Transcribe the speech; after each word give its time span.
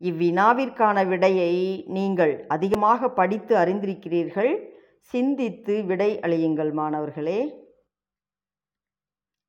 இவ்வினாவிற்கான 0.00 1.06
விடையை 1.08 1.84
நீங்கள் 1.86 2.44
அதிகமாக 2.48 3.10
படித்து 3.10 3.56
அறிந்திருக்கிறீர்கள். 3.56 4.72
சிந்தித்து 4.98 5.84
விடை 5.84 6.20
அளியுங்கள் 6.20 6.72
மாணவர்களே. 6.72 7.70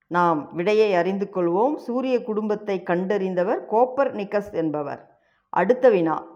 நாம் 0.08 0.54
விடையை 0.54 0.94
அறிந்து 0.94 1.28
கொள்வோம். 1.34 1.76
சூரிய 1.76 2.24
குடும்பத்தை 2.24 2.84
கண்டறிந்தவர் 2.86 3.62
கோப்பர் 3.72 4.12
நிக்கஸ் 4.14 4.54
என்பவர். 4.54 5.20
அடுத்த 5.50 5.90
வினா. 5.90 6.34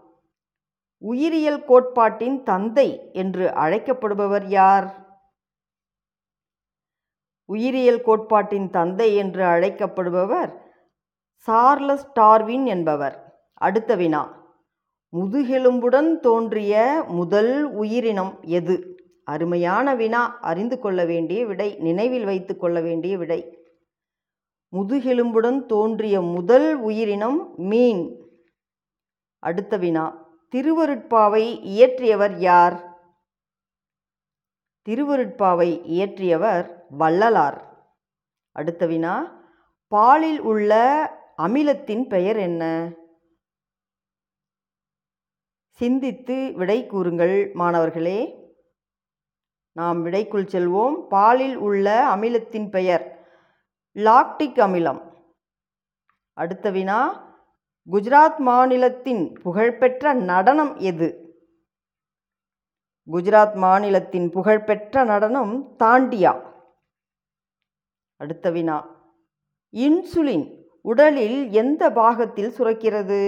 உயிரியல் 0.98 1.66
கோட்பாட்டின் 1.66 2.44
தந்தை 2.44 3.10
என்று 3.14 3.54
அழைக்கப்படுபவர் 3.54 4.48
யார்? 4.48 5.08
உயிரியல் 7.46 8.02
கோட்பாட்டின் 8.02 8.70
தந்தை 8.70 9.16
என்று 9.16 9.44
அழைக்கப்படுபவர் 9.44 10.52
சார்லஸ் 11.48 12.08
டார்வின் 12.14 12.66
என்பவர். 12.66 13.29
அடுத்த 13.60 13.96
வினா. 13.96 14.52
முதுகெலும்புடன் 15.16 16.20
தோன்றிய 16.20 17.04
முதல் 17.08 17.64
உயிரினம் 17.64 18.40
எது? 18.42 18.98
அருமையான 19.24 19.96
வினா. 19.96 20.40
அறிந்து 20.40 20.80
கொள்ள 20.80 21.06
வேண்டிய 21.06 21.46
விடை. 21.46 21.76
நினைவில் 21.80 22.26
வைத்து 22.26 22.58
கொள்ள 22.58 22.82
வேண்டிய 22.82 23.18
விடை. 23.18 23.58
முதுகெலும்புடன் 24.72 25.66
தோன்றிய 25.66 26.22
முதல் 26.22 26.76
உயிரினம் 26.76 27.54
மீன். 27.58 28.30
அடுத்த 29.40 29.78
வினா. 29.78 30.28
திருவருட்பாவை 30.56 31.60
இயற்றியவர் 31.64 32.38
யார்? 32.38 33.00
திருவருட்பாவை 34.90 35.82
இயற்றியவர் 35.86 36.72
வள்ளலார். 36.90 37.88
அடுத்த 38.52 38.86
வினா. 38.86 39.44
பாலில் 39.88 40.42
உள்ள 40.42 40.74
அமிலத்தின் 41.38 42.08
பெயர் 42.08 42.38
என்ன? 42.38 42.94
சிந்தித்து 45.80 46.54
விடை 46.56 46.86
கூறுங்கள் 46.86 47.52
மாணவர்களே. 47.54 48.18
நாம் 49.72 50.06
விடைக்குள் 50.06 50.48
செல்வோம். 50.54 51.08
பாலில் 51.08 51.56
உள்ள 51.56 52.16
அமிலத்தின் 52.16 52.70
பெயர் 52.70 53.28
லாக்டிக் 53.96 54.60
அமிலம். 54.66 55.00
அடுத்த 56.34 56.70
வினா 56.70 57.00
குஜராத் 57.92 58.38
மாநிலத்தின் 58.38 59.34
புகழ்பெற்ற 59.34 60.14
நடனம் 60.14 60.78
எது? 60.78 61.10
குஜராத் 63.12 63.56
மாநிலத்தின் 63.56 64.30
புகழ்பெற்ற 64.30 65.04
நடனம் 65.04 65.76
தாண்டியா? 65.84 66.34
அடுத்த 68.16 68.52
வினா 68.52 68.78
இன்சுலின் 69.74 70.64
உடலில் 70.82 71.50
எந்த 71.52 71.92
பாகத்தில் 71.92 72.52
சுரக்கிறது? 72.52 73.22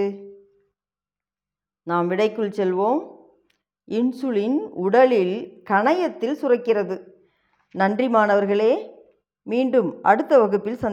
நாம் 1.84 2.12
விடைக்குள் 2.12 2.50
செல்வோம். 2.50 3.00
இன்சுலின் 3.90 4.58
உடலில் 4.58 5.64
கணையத்தில் 5.70 6.38
சுரக்கிறது. 6.42 7.02
நன்றி 7.72 8.10
மாணவர்களே. 8.10 8.90
மீண்டும் 9.44 10.00
அடுத்த 10.02 10.40
வகுப்பில் 10.40 10.76
சந்தி 10.76 10.90